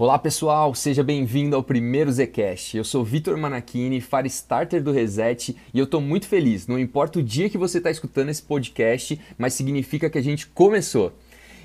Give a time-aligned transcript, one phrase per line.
[0.00, 2.76] Olá pessoal, seja bem-vindo ao primeiro Zcast.
[2.76, 6.68] Eu sou Vitor Manachini, Fire Starter do Reset e eu estou muito feliz.
[6.68, 10.46] Não importa o dia que você está escutando esse podcast, mas significa que a gente
[10.46, 11.12] começou.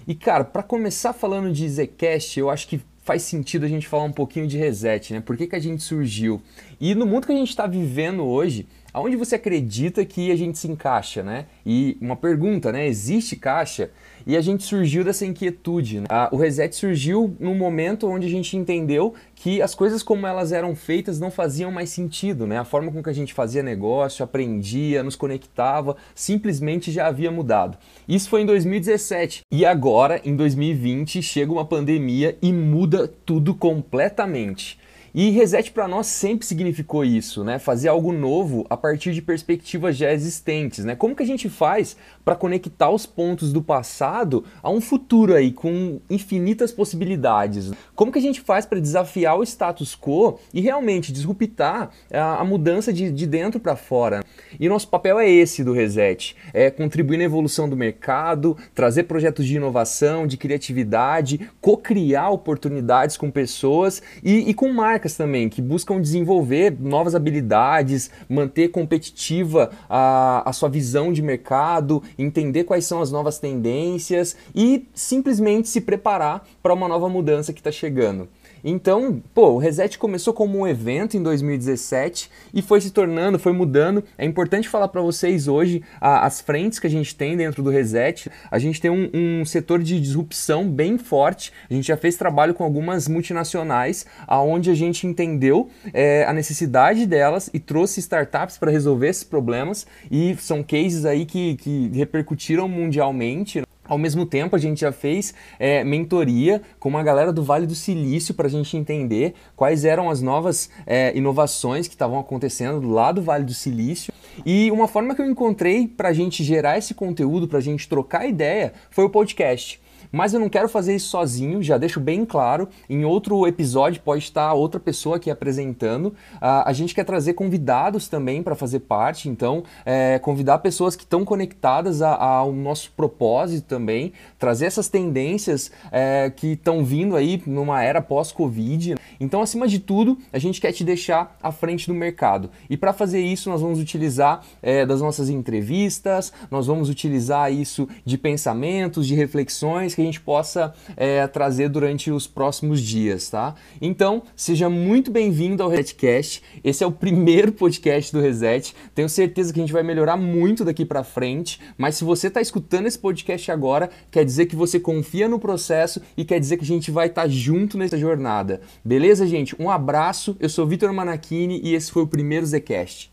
[0.07, 4.05] E cara, para começar falando de Zcast, eu acho que faz sentido a gente falar
[4.05, 5.21] um pouquinho de reset, né?
[5.21, 6.41] Por que, que a gente surgiu?
[6.81, 10.57] E no mundo que a gente está vivendo hoje, aonde você acredita que a gente
[10.57, 11.47] se encaixa, né?
[11.65, 12.85] E uma pergunta, né?
[12.87, 13.89] Existe caixa?
[14.25, 15.99] E a gente surgiu dessa inquietude.
[15.99, 16.07] Né?
[16.31, 20.75] o reset surgiu num momento onde a gente entendeu que as coisas como elas eram
[20.75, 22.57] feitas não faziam mais sentido, né?
[22.57, 27.77] A forma com que a gente fazia negócio, aprendia, nos conectava, simplesmente já havia mudado.
[28.07, 29.41] Isso foi em 2017.
[29.51, 34.79] E agora, em 2020, chega uma pandemia e muda tudo completamente.
[35.15, 37.59] E reset para nós sempre significou isso, né?
[37.59, 40.95] Fazer algo novo a partir de perspectivas já existentes, né?
[40.95, 41.95] Como que a gente faz
[42.25, 47.71] para conectar os pontos do passado a um futuro aí com infinitas possibilidades?
[47.93, 52.91] Como que a gente faz para desafiar o status quo e realmente disruptar a, mudança
[52.91, 54.23] de, de dentro para fora?
[54.59, 59.45] E nosso papel é esse do reset, é contribuir na evolução do mercado, trazer projetos
[59.45, 65.61] de inovação, de criatividade, co-criar oportunidades com pessoas e, e com marcas marcas também que
[65.61, 73.01] buscam desenvolver novas habilidades, manter competitiva a, a sua visão de mercado, entender quais são
[73.01, 78.29] as novas tendências e simplesmente se preparar para uma nova mudança que está chegando.
[78.63, 83.51] Então, pô, o Reset começou como um evento em 2017 e foi se tornando, foi
[83.51, 84.03] mudando.
[84.17, 87.69] É importante falar para vocês hoje a, as frentes que a gente tem dentro do
[87.69, 88.31] Reset.
[88.49, 91.51] A gente tem um, um, setor de disrupção bem forte.
[91.69, 97.05] A gente já fez trabalho com algumas multinacionais, aonde a gente entendeu é, a necessidade
[97.05, 99.85] delas e trouxe startups para resolver esses problemas.
[100.09, 103.61] E são cases aí que, que repercutiram mundialmente.
[103.85, 107.75] Ao mesmo tempo, a gente já fez é, mentoria com uma galera do Vale do
[107.75, 113.11] Silício para a gente entender quais eram as novas é, inovações que estavam acontecendo lá
[113.11, 114.12] do Vale do Silício.
[114.45, 117.87] E uma forma que eu encontrei para a gente gerar esse conteúdo, para a gente
[117.87, 119.81] trocar ideia, foi o podcast.
[120.13, 122.69] Mas eu não quero fazer isso sozinho, já deixo bem claro.
[122.87, 126.09] Em outro episódio pode estar outra pessoa aqui apresentando.
[126.35, 131.01] Uh, a gente quer trazer convidados também para fazer parte, então é, convidar pessoas que
[131.01, 137.41] estão conectadas a, ao nosso propósito também, trazer essas tendências é, que estão vindo aí
[137.47, 138.93] numa era pós-Covid.
[139.19, 142.49] Então, acima de tudo, a gente quer te deixar à frente do mercado.
[142.69, 147.87] E para fazer isso, nós vamos utilizar é, das nossas entrevistas, nós vamos utilizar isso
[148.05, 153.55] de pensamentos, de reflexões que a gente possa é, trazer durante os próximos dias, tá?
[153.81, 156.41] Então, seja muito bem-vindo ao Resetcast.
[156.63, 158.75] Esse é o primeiro podcast do Reset.
[158.93, 162.41] Tenho certeza que a gente vai melhorar muito daqui para frente, mas se você está
[162.41, 166.63] escutando esse podcast agora, quer dizer que você confia no processo e quer dizer que
[166.63, 168.61] a gente vai estar tá junto nessa jornada.
[169.03, 169.53] Beleza, gente?
[169.59, 170.37] Um abraço.
[170.39, 173.12] Eu sou Vitor Manachini e esse foi o primeiro Zcast.